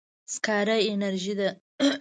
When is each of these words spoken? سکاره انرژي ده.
سکاره 0.33 0.77
انرژي 0.91 1.33
ده. 1.39 1.49